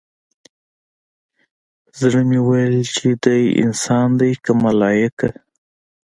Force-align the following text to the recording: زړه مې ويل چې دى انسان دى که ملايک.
زړه 1.99 2.21
مې 2.29 2.39
ويل 2.47 2.77
چې 2.95 3.07
دى 3.23 3.39
انسان 3.63 4.07
دى 4.19 4.31
که 4.43 4.51
ملايک. 4.63 5.17